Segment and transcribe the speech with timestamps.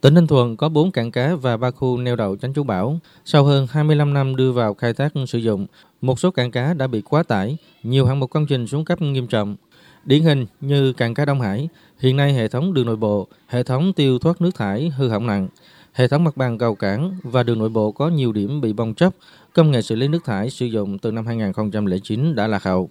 [0.00, 2.98] Tỉnh Ninh Thuận có 4 cảng cá và 3 khu neo đậu tránh trú bão.
[3.24, 5.66] Sau hơn 25 năm đưa vào khai thác sử dụng,
[6.00, 9.02] một số cảng cá đã bị quá tải, nhiều hạng mục công trình xuống cấp
[9.02, 9.56] nghiêm trọng.
[10.04, 11.68] Điển hình như cảng cá Đông Hải,
[11.98, 15.26] hiện nay hệ thống đường nội bộ, hệ thống tiêu thoát nước thải hư hỏng
[15.26, 15.48] nặng,
[15.92, 18.94] hệ thống mặt bằng cầu cảng và đường nội bộ có nhiều điểm bị bong
[18.94, 19.14] chóc,
[19.52, 22.90] công nghệ xử lý nước thải sử dụng từ năm 2009 đã lạc hậu.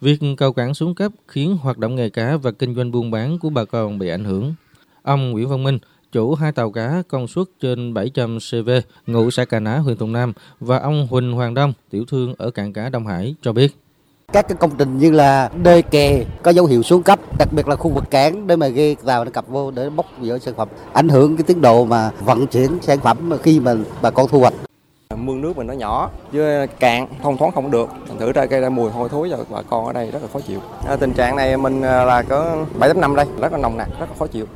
[0.00, 3.38] Việc cầu cảng xuống cấp khiến hoạt động nghề cá và kinh doanh buôn bán
[3.38, 4.54] của bà con bị ảnh hưởng.
[5.02, 5.78] Ông Nguyễn Văn Minh,
[6.14, 8.70] chủ hai tàu cá công suất trên 700 CV,
[9.06, 12.50] ngụ xã Cà Ná, huyện Thuận Nam và ông Huỳnh Hoàng Đông, tiểu thương ở
[12.50, 13.76] cảng cá Đông Hải cho biết.
[14.32, 17.68] Các cái công trình như là đê kè có dấu hiệu xuống cấp, đặc biệt
[17.68, 20.54] là khu vực cảng để mà ghe tàu nó cập vô để bốc dỡ sản
[20.54, 24.28] phẩm, ảnh hưởng cái tiến độ mà vận chuyển sản phẩm khi mà bà con
[24.28, 24.54] thu hoạch.
[25.16, 28.60] Mương nước mình nó nhỏ với cạn thông thoáng không được thành thử ra gây
[28.60, 30.60] ra mùi hôi thối cho bà con ở đây rất là khó chịu.
[30.88, 33.76] À, tình trạng này mình à, là có bảy tám năm đây rất là nồng
[33.76, 34.46] nặc rất là khó chịu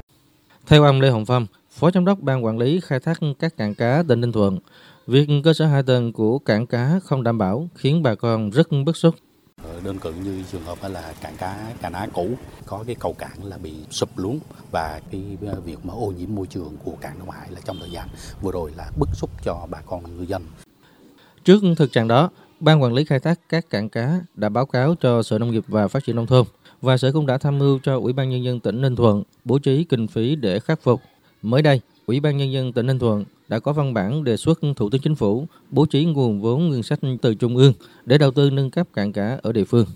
[0.68, 3.74] theo ông Lê Hồng Phong phó giám đốc ban quản lý khai thác các cảng
[3.74, 4.58] cá tỉnh Ninh Thuận
[5.06, 8.69] việc cơ sở hạ tầng của cảng cá không đảm bảo khiến bà con rất
[8.84, 9.14] bức xúc
[9.64, 12.30] ờ, đơn cử như trường hợp là cảng cá cà ná cũ
[12.66, 14.39] có cái cầu cảng là bị sụp lún
[14.70, 17.78] và cái ờ, việc mà ô nhiễm môi trường của cảng Đông Hải là trong
[17.80, 18.08] thời gian
[18.42, 20.42] vừa rồi là bức xúc cho bà con ngư dân.
[21.44, 22.30] Trước thực trạng đó,
[22.61, 25.64] Ban quản lý khai thác các cảng cá đã báo cáo cho Sở Nông nghiệp
[25.69, 26.47] và Phát triển Nông thôn
[26.83, 29.59] và Sở cũng đã tham mưu cho Ủy ban Nhân dân tỉnh Ninh Thuận bố
[29.59, 31.01] trí kinh phí để khắc phục.
[31.42, 34.61] Mới đây, Ủy ban Nhân dân tỉnh Ninh Thuận đã có văn bản đề xuất
[34.77, 37.73] Thủ tướng Chính phủ bố trí nguồn vốn ngân sách từ Trung ương
[38.05, 39.86] để đầu tư nâng cấp cảng cá ở địa phương.